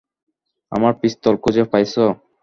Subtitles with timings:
[0.71, 2.05] আমার পিস্তল খুঁজে পাইসো?